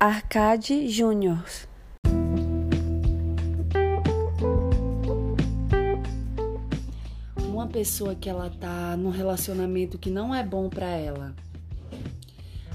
Arcade 0.00 0.86
Júnior. 0.86 1.44
Uma 7.48 7.66
pessoa 7.66 8.14
que 8.14 8.28
ela 8.28 8.48
tá 8.48 8.96
num 8.96 9.10
relacionamento 9.10 9.98
que 9.98 10.08
não 10.08 10.32
é 10.32 10.44
bom 10.44 10.68
para 10.68 10.86
ela. 10.86 11.34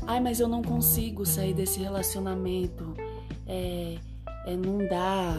Ai, 0.05 0.19
mas 0.19 0.41
eu 0.41 0.49
não 0.49 0.61
consigo 0.61 1.25
sair 1.25 1.53
desse 1.53 1.79
relacionamento. 1.79 2.93
É, 3.47 3.95
é, 4.45 4.55
não 4.55 4.77
dá, 4.87 5.37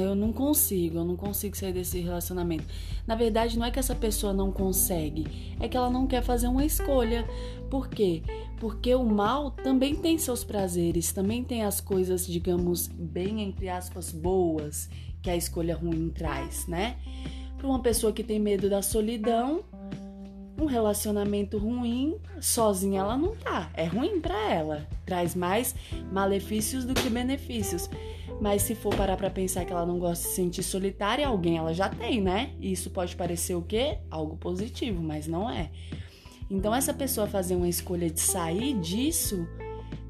eu 0.00 0.14
não 0.14 0.32
consigo, 0.32 0.98
eu 0.98 1.04
não 1.04 1.16
consigo 1.16 1.56
sair 1.56 1.72
desse 1.72 2.00
relacionamento. 2.00 2.64
Na 3.06 3.14
verdade, 3.14 3.58
não 3.58 3.66
é 3.66 3.70
que 3.70 3.78
essa 3.78 3.94
pessoa 3.94 4.32
não 4.32 4.52
consegue, 4.52 5.56
é 5.60 5.68
que 5.68 5.76
ela 5.76 5.90
não 5.90 6.06
quer 6.06 6.22
fazer 6.22 6.46
uma 6.46 6.64
escolha. 6.64 7.26
Por 7.68 7.88
quê? 7.88 8.22
Porque 8.58 8.94
o 8.94 9.04
mal 9.04 9.50
também 9.50 9.94
tem 9.94 10.16
seus 10.18 10.44
prazeres, 10.44 11.12
também 11.12 11.42
tem 11.42 11.64
as 11.64 11.80
coisas, 11.80 12.26
digamos, 12.26 12.86
bem 12.86 13.42
entre 13.42 13.68
aspas, 13.68 14.12
boas 14.12 14.88
que 15.20 15.30
a 15.30 15.36
escolha 15.36 15.76
ruim 15.76 16.10
traz, 16.10 16.66
né? 16.66 16.96
Para 17.56 17.66
uma 17.66 17.80
pessoa 17.80 18.12
que 18.12 18.22
tem 18.22 18.38
medo 18.38 18.70
da 18.70 18.82
solidão, 18.82 19.64
um 20.58 20.66
relacionamento 20.66 21.56
ruim, 21.56 22.16
sozinha 22.40 23.00
ela 23.00 23.16
não 23.16 23.36
tá. 23.36 23.70
É 23.74 23.84
ruim 23.84 24.20
para 24.20 24.52
ela. 24.52 24.86
Traz 25.06 25.34
mais 25.34 25.74
malefícios 26.12 26.84
do 26.84 26.94
que 26.94 27.08
benefícios. 27.08 27.88
Mas 28.40 28.62
se 28.62 28.74
for 28.74 28.94
parar 28.94 29.16
para 29.16 29.30
pensar 29.30 29.64
que 29.64 29.72
ela 29.72 29.86
não 29.86 29.98
gosta 29.98 30.24
de 30.24 30.30
se 30.30 30.36
sentir 30.36 30.62
solitária, 30.62 31.26
alguém 31.26 31.58
ela 31.58 31.72
já 31.72 31.88
tem, 31.88 32.20
né? 32.20 32.50
E 32.60 32.72
isso 32.72 32.90
pode 32.90 33.16
parecer 33.16 33.54
o 33.54 33.62
quê? 33.62 33.98
Algo 34.10 34.36
positivo, 34.36 35.02
mas 35.02 35.26
não 35.26 35.48
é. 35.48 35.70
Então 36.50 36.74
essa 36.74 36.94
pessoa 36.94 37.26
fazer 37.26 37.54
uma 37.56 37.68
escolha 37.68 38.08
de 38.08 38.20
sair 38.20 38.74
disso, 38.80 39.46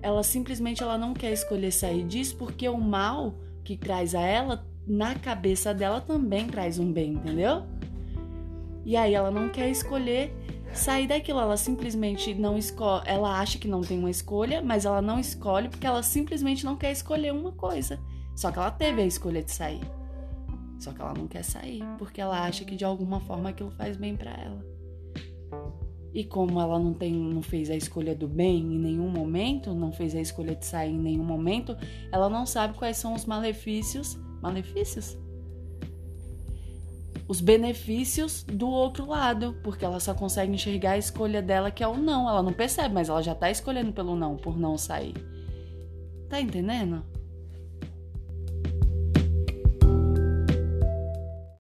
ela 0.01 0.23
simplesmente 0.23 0.83
ela 0.83 0.97
não 0.97 1.15
quer 1.15 1.33
escolher 1.33 1.73
sair 1.73 2.05
disso 2.05 2.37
porque 2.37 2.69
o 2.69 2.79
mal 2.79 3.35
que 3.65 3.77
traz 3.77 4.15
a 4.15 4.21
ela 4.21 4.67
na 4.87 5.15
cabeça 5.15 5.75
dela 5.75 6.01
também 6.01 6.47
traz 6.47 6.79
um 6.79 6.91
bem, 6.91 7.13
entendeu? 7.13 7.65
E 8.89 8.97
aí 8.97 9.13
ela 9.13 9.31
não 9.31 9.51
quer 9.51 9.69
escolher 9.69 10.33
sair 10.73 11.07
daquilo, 11.07 11.39
ela 11.41 11.59
simplesmente 11.59 12.33
não 12.33 12.57
escolhe, 12.57 13.03
ela 13.05 13.39
acha 13.39 13.59
que 13.59 13.69
não 13.69 13.83
tem 13.83 13.99
uma 13.99 14.09
escolha, 14.09 14.63
mas 14.63 14.87
ela 14.87 15.03
não 15.03 15.21
escolhe 15.21 15.69
porque 15.69 15.87
ela 15.87 16.03
simplesmente 16.03 16.65
não 16.65 16.75
quer 16.75 16.91
escolher 16.91 17.35
uma 17.35 17.53
coisa. 17.53 18.01
Só 18.35 18.51
que 18.51 18.59
ela 18.59 18.71
teve 18.71 19.03
a 19.03 19.05
escolha 19.05 19.43
de 19.43 19.53
sair. 19.53 19.83
Só 20.81 20.91
que 20.95 21.03
ela 21.03 21.13
não 21.13 21.29
quer 21.29 21.45
sair 21.45 21.83
porque 21.99 22.19
ela 22.19 22.41
acha 22.41 22.65
que 22.65 22.75
de 22.75 22.83
alguma 22.83 23.21
forma 23.21 23.51
aquilo 23.51 23.71
faz 23.73 23.95
bem 23.95 24.17
para 24.17 24.31
ela. 24.31 24.65
E 26.15 26.25
como 26.25 26.59
ela 26.59 26.79
não 26.79 26.95
tem, 26.95 27.13
não 27.13 27.43
fez 27.43 27.69
a 27.69 27.77
escolha 27.77 28.15
do 28.15 28.27
bem 28.27 28.59
em 28.59 28.79
nenhum 28.79 29.11
momento, 29.11 29.75
não 29.75 29.93
fez 29.93 30.15
a 30.15 30.21
escolha 30.21 30.57
de 30.57 30.65
sair 30.65 30.95
em 30.95 30.99
nenhum 30.99 31.25
momento, 31.25 31.77
ela 32.11 32.31
não 32.31 32.47
sabe 32.47 32.73
quais 32.73 32.97
são 32.97 33.13
os 33.13 33.27
malefícios, 33.27 34.19
malefícios 34.41 35.19
os 37.29 37.43
benefícios 37.43 38.43
do 38.43 38.67
outro 38.67 39.07
lado, 39.07 39.55
porque 39.63 39.85
ela 39.85 40.01
só 40.01 40.15
consegue 40.15 40.51
enxergar 40.51 40.93
a 40.93 40.99
escolha 40.99 41.43
dela 41.43 41.71
que 41.71 41.85
é 41.85 41.87
o 41.87 41.99
não. 41.99 42.27
Ela 42.27 42.43
não 42.43 42.55
percebe, 42.55 42.95
mas 42.95 43.11
ela 43.11 43.23
já 43.23 43.35
tá 43.35 43.51
escolhendo 43.51 43.93
pelo 43.93 44.17
não, 44.17 44.35
por 44.35 44.59
não 44.59 44.79
sair. 44.79 45.15
Tá 46.31 46.41
entendendo? 46.41 47.05